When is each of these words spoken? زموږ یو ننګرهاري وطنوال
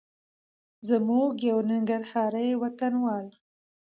زموږ 0.87 1.31
یو 1.49 1.57
ننګرهاري 1.69 2.49
وطنوال 2.61 3.27